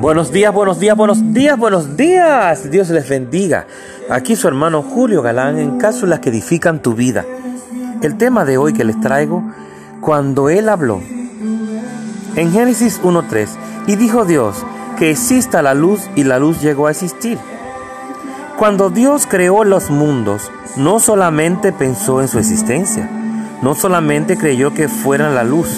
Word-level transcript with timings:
Buenos 0.00 0.30
días, 0.30 0.52
buenos 0.52 0.78
días, 0.78 0.96
buenos 0.96 1.32
días, 1.32 1.58
buenos 1.58 1.96
días. 1.96 2.70
Dios 2.70 2.90
les 2.90 3.08
bendiga. 3.08 3.66
Aquí 4.10 4.36
su 4.36 4.46
hermano 4.46 4.82
Julio 4.82 5.22
Galán 5.22 5.58
en 5.58 5.78
cápsulas 5.78 6.20
que 6.20 6.28
edifican 6.28 6.80
tu 6.80 6.94
vida. 6.94 7.24
El 8.02 8.16
tema 8.16 8.44
de 8.44 8.58
hoy 8.58 8.72
que 8.72 8.84
les 8.84 9.00
traigo, 9.00 9.42
cuando 10.00 10.50
Él 10.50 10.68
habló. 10.68 11.00
En 12.36 12.52
Génesis 12.52 13.00
1.3, 13.02 13.48
y 13.86 13.96
dijo 13.96 14.24
Dios 14.24 14.64
que 14.98 15.10
exista 15.10 15.62
la 15.62 15.74
luz 15.74 16.08
y 16.14 16.24
la 16.24 16.38
luz 16.38 16.60
llegó 16.60 16.86
a 16.86 16.90
existir. 16.90 17.38
Cuando 18.58 18.90
Dios 18.90 19.26
creó 19.26 19.64
los 19.64 19.90
mundos, 19.90 20.50
no 20.76 21.00
solamente 21.00 21.72
pensó 21.72 22.20
en 22.20 22.28
su 22.28 22.38
existencia, 22.38 23.08
no 23.62 23.74
solamente 23.74 24.36
creyó 24.36 24.74
que 24.74 24.88
fueran 24.88 25.34
la 25.34 25.44
luz, 25.44 25.68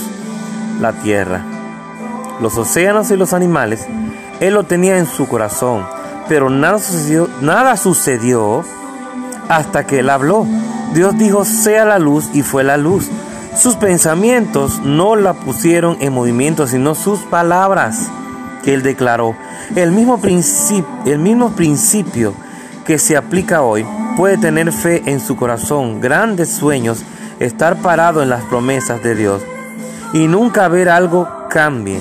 la 0.80 0.92
tierra, 0.92 1.42
los 2.40 2.56
océanos 2.56 3.10
y 3.10 3.16
los 3.16 3.32
animales, 3.32 3.86
Él 4.40 4.54
lo 4.54 4.64
tenía 4.64 4.98
en 4.98 5.06
su 5.06 5.26
corazón, 5.28 5.86
pero 6.28 6.50
nada 6.50 6.78
sucedió, 6.78 7.28
nada 7.40 7.76
sucedió 7.76 8.64
hasta 9.48 9.86
que 9.86 10.00
Él 10.00 10.10
habló. 10.10 10.46
Dios 10.94 11.16
dijo, 11.18 11.44
sea 11.44 11.84
la 11.84 11.98
luz 11.98 12.28
y 12.32 12.42
fue 12.42 12.64
la 12.64 12.76
luz. 12.76 13.08
Sus 13.56 13.76
pensamientos 13.76 14.80
no 14.82 15.16
la 15.16 15.34
pusieron 15.34 15.96
en 16.00 16.12
movimiento, 16.12 16.66
sino 16.66 16.94
sus 16.94 17.20
palabras 17.20 18.08
que 18.62 18.74
Él 18.74 18.82
declaró. 18.82 19.34
El 19.74 19.92
mismo, 19.92 20.18
principio, 20.20 20.88
el 21.04 21.18
mismo 21.18 21.50
principio 21.50 22.34
que 22.86 22.98
se 22.98 23.16
aplica 23.16 23.62
hoy 23.62 23.86
puede 24.16 24.38
tener 24.38 24.72
fe 24.72 25.02
en 25.06 25.20
su 25.20 25.36
corazón, 25.36 26.00
grandes 26.00 26.50
sueños, 26.50 27.02
estar 27.38 27.76
parado 27.76 28.22
en 28.22 28.30
las 28.30 28.42
promesas 28.44 29.02
de 29.02 29.14
Dios 29.14 29.42
y 30.12 30.26
nunca 30.26 30.68
ver 30.68 30.88
algo 30.88 31.28
cambie, 31.50 32.00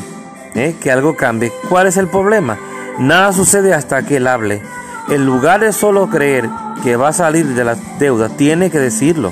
¿eh? 0.55 0.75
que 0.81 0.91
algo 0.91 1.15
cambie. 1.15 1.51
¿Cuál 1.69 1.87
es 1.87 1.97
el 1.97 2.07
problema? 2.07 2.57
Nada 2.99 3.33
sucede 3.33 3.73
hasta 3.73 4.03
que 4.03 4.17
Él 4.17 4.27
hable. 4.27 4.61
En 5.09 5.25
lugar 5.25 5.61
de 5.61 5.71
solo 5.71 6.09
creer 6.09 6.49
que 6.83 6.95
va 6.95 7.09
a 7.09 7.13
salir 7.13 7.45
de 7.45 7.63
la 7.63 7.75
deuda, 7.99 8.29
tiene 8.29 8.69
que 8.69 8.79
decirlo. 8.79 9.31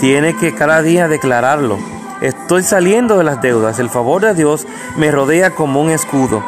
Tiene 0.00 0.36
que 0.36 0.54
cada 0.54 0.82
día 0.82 1.08
declararlo. 1.08 1.78
Estoy 2.20 2.62
saliendo 2.62 3.18
de 3.18 3.24
las 3.24 3.40
deudas. 3.40 3.78
El 3.78 3.88
favor 3.88 4.22
de 4.22 4.34
Dios 4.34 4.66
me 4.96 5.10
rodea 5.10 5.54
como 5.54 5.80
un 5.80 5.90
escudo. 5.90 6.42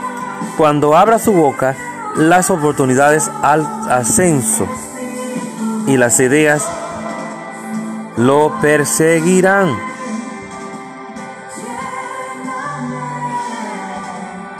Cuando 0.57 0.97
abra 0.97 1.19
su 1.19 1.33
boca, 1.33 1.77
las 2.17 2.51
oportunidades 2.51 3.31
al 3.43 3.67
ascenso 3.89 4.69
y 5.87 5.97
las 5.97 6.21
ideas 6.21 6.65
lo 8.17 8.61
perseguirán. 8.61 9.94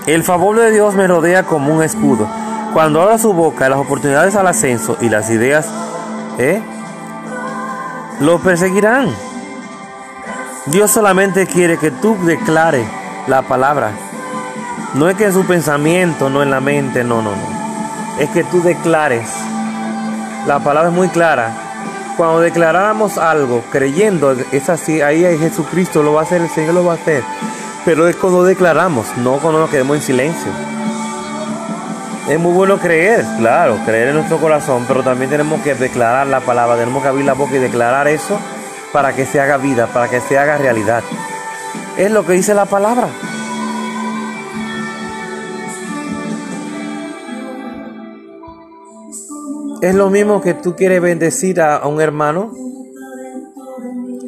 El 0.07 0.23
favor 0.23 0.59
de 0.59 0.71
Dios 0.71 0.95
me 0.95 1.07
rodea 1.07 1.45
como 1.45 1.75
un 1.75 1.83
escudo. 1.83 2.29
Cuando 2.75 3.01
abra 3.01 3.17
su 3.17 3.33
boca, 3.33 3.71
las 3.71 3.79
oportunidades 3.79 4.37
al 4.37 4.47
ascenso 4.47 4.99
y 5.01 5.09
las 5.09 5.31
ideas 5.31 5.67
¿eh? 6.39 6.63
lo 8.21 8.39
perseguirán. 8.41 9.09
Dios 10.67 10.91
solamente 10.91 11.47
quiere 11.47 11.79
que 11.79 11.91
tú 11.91 12.19
declares 12.27 12.87
la 13.29 13.43
palabra. 13.43 13.93
No 14.93 15.09
es 15.09 15.17
que 15.17 15.25
en 15.25 15.33
su 15.33 15.47
pensamiento, 15.47 16.29
no 16.29 16.43
en 16.43 16.51
la 16.51 16.61
mente, 16.61 17.03
no, 17.03 17.23
no, 17.23 17.31
no. 17.31 18.19
Es 18.19 18.29
que 18.29 18.45
tú 18.45 18.63
declares. 18.63 19.27
La 20.47 20.59
palabra 20.59 20.91
es 20.91 20.95
muy 20.95 21.09
clara. 21.09 21.51
Cuando 22.19 22.41
declaráramos 22.41 23.17
algo 23.17 23.65
creyendo, 23.73 24.33
es 24.53 24.69
así, 24.69 25.01
ahí 25.01 25.23
Jesucristo 25.39 26.03
lo 26.03 26.13
va 26.13 26.21
a 26.21 26.25
hacer, 26.25 26.43
el 26.43 26.51
Señor 26.51 26.75
lo 26.75 26.85
va 26.85 26.93
a 26.93 26.97
hacer. 26.97 27.25
Pero 27.85 28.09
es 28.09 28.17
cuando 28.17 28.45
declaramos, 28.45 29.07
no 29.19 29.39
cuando 29.39 29.61
nos 29.61 29.71
quedemos 29.71 29.97
en 29.97 30.03
silencio. 30.03 30.51
Es 32.29 32.41
muy 32.41 32.53
bueno 32.55 32.79
creer, 32.79 33.23
claro, 33.37 33.79
creer 33.85 34.09
en 34.09 34.15
nuestro 34.15 34.39
corazón, 34.39 34.87
pero 34.89 35.03
también 35.03 35.31
tenemos 35.31 35.61
que 35.61 35.75
declarar 35.75 36.27
la 36.27 36.41
palabra, 36.41 36.77
tenemos 36.77 37.03
que 37.03 37.09
abrir 37.09 37.27
la 37.27 37.35
boca 37.35 37.57
y 37.57 37.59
declarar 37.59 38.09
eso 38.09 38.39
para 38.95 39.15
que 39.15 39.27
se 39.27 39.41
haga 39.41 39.59
vida, 39.59 39.89
para 39.89 40.09
que 40.09 40.21
se 40.21 40.39
haga 40.39 40.57
realidad. 40.57 41.03
Es 41.99 42.11
lo 42.11 42.25
que 42.25 42.33
dice 42.33 42.55
la 42.55 42.65
palabra. 42.65 43.09
Es 49.83 49.95
lo 49.95 50.09
mismo 50.09 50.41
que 50.41 50.55
tú 50.55 50.75
quieres 50.75 51.03
bendecir 51.03 51.61
a, 51.61 51.87
un 51.87 52.01
hermano 52.01 52.55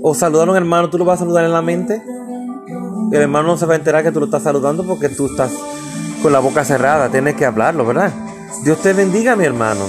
o 0.03 0.13
saludar 0.13 0.49
a 0.49 0.51
un 0.51 0.57
hermano, 0.59 0.91
tú 0.91 0.99
lo 0.99 1.07
vas 1.07 1.17
a 1.17 1.25
saludar 1.25 1.47
en 1.47 1.53
la 1.53 1.63
mente. 1.63 2.03
El 3.13 3.23
hermano 3.23 3.49
no 3.49 3.57
se 3.57 3.67
va 3.67 3.75
a 3.75 3.77
enterar 3.77 4.03
que 4.03 4.13
tú 4.13 4.21
lo 4.21 4.27
estás 4.27 4.43
saludando 4.43 4.85
porque 4.85 5.09
tú 5.09 5.27
estás 5.27 5.53
con 6.23 6.33
la 6.33 6.41
boca 6.41 6.65
cerrada, 6.65 7.09
tienes 7.09 7.37
que 7.37 7.47
hablarlo, 7.47 7.87
¿verdad? 7.87 8.13
Dios 8.65 8.81
te 8.83 8.93
bendiga, 8.93 9.37
mi 9.37 9.45
hermano. 9.45 9.87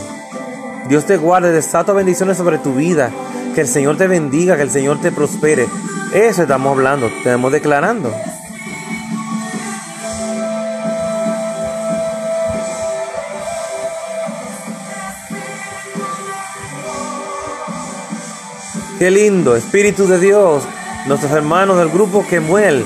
Dios 0.88 1.06
te 1.06 1.18
guarde, 1.18 1.52
desato 1.52 1.94
bendiciones 1.94 2.38
sobre 2.38 2.60
tu 2.60 2.74
vida. 2.74 3.12
Que 3.56 3.62
el 3.62 3.68
Señor 3.68 3.98
te 3.98 4.08
bendiga, 4.08 4.56
que 4.56 4.62
el 4.62 4.70
Señor 4.70 5.02
te 5.02 5.12
prospere. 5.12 5.68
Eso 6.14 6.44
estamos 6.44 6.72
hablando, 6.72 7.08
estamos 7.08 7.52
declarando. 7.52 8.14
Qué 19.00 19.12
lindo, 19.12 19.56
Espíritu 19.56 20.08
de 20.08 20.20
Dios, 20.20 20.64
nuestros 21.08 21.32
hermanos 21.32 21.78
del 21.78 21.90
grupo 21.90 22.26
Kemuel, 22.28 22.84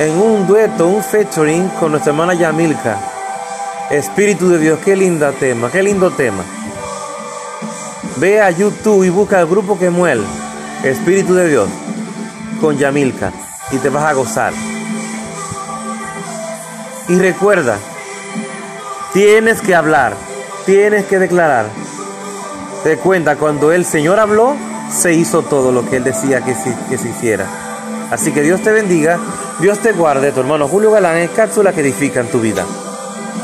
en 0.00 0.18
un 0.18 0.46
dueto, 0.46 0.88
un 0.88 1.04
featuring 1.04 1.68
con 1.78 1.90
nuestra 1.90 2.12
hermana 2.12 2.32
Yamilka. 2.32 2.98
Espíritu 3.90 4.48
de 4.48 4.58
Dios, 4.58 4.78
qué 4.82 4.96
linda 4.96 5.30
tema, 5.32 5.70
qué 5.70 5.82
lindo 5.82 6.10
tema. 6.10 6.42
Ve 8.16 8.40
a 8.40 8.50
YouTube 8.50 9.04
y 9.04 9.10
busca 9.10 9.40
el 9.40 9.46
grupo 9.46 9.78
Kemuel, 9.78 10.24
Espíritu 10.84 11.34
de 11.34 11.48
Dios, 11.48 11.68
con 12.62 12.78
Yamilka, 12.78 13.30
y 13.72 13.76
te 13.76 13.90
vas 13.90 14.04
a 14.04 14.14
gozar. 14.14 14.54
Y 17.08 17.18
recuerda, 17.18 17.76
tienes 19.12 19.60
que 19.60 19.74
hablar, 19.74 20.14
tienes 20.64 21.04
que 21.04 21.18
declarar. 21.18 21.66
Te 22.84 22.96
cuenta, 22.96 23.36
cuando 23.36 23.70
el 23.70 23.84
Señor 23.84 24.18
habló, 24.18 24.56
se 24.90 25.12
hizo 25.12 25.42
todo 25.42 25.72
lo 25.72 25.84
que 25.84 25.96
Él 25.96 26.04
decía 26.04 26.40
que 26.40 26.54
se, 26.54 26.74
que 26.88 26.96
se 26.96 27.10
hiciera. 27.10 27.69
Así 28.10 28.32
que 28.32 28.42
Dios 28.42 28.62
te 28.62 28.72
bendiga, 28.72 29.18
Dios 29.60 29.78
te 29.78 29.92
guarde, 29.92 30.32
tu 30.32 30.40
hermano 30.40 30.66
Julio 30.66 30.90
Galán 30.90 31.16
es 31.18 31.30
cápsula 31.30 31.72
que 31.72 31.80
edifica 31.80 32.20
en 32.20 32.28
tu 32.28 32.40
vida. 32.40 32.66